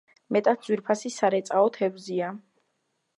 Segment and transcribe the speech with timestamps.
[0.35, 2.31] მეტად ძვირფასი სარეწაო თევზია.